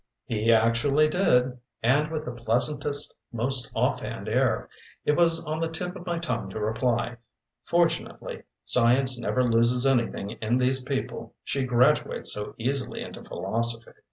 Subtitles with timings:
[0.25, 1.59] "He actually did.
[1.83, 4.67] And with the pleasantest, most off hand air.
[5.05, 7.17] It was on the tip of my tongue to reply:
[7.65, 13.91] 'Fortunately, science never loses anything in these people she graduates so easily into philosophy.'